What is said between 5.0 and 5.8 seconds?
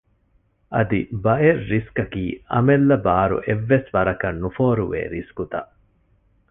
ރިސްކުތައް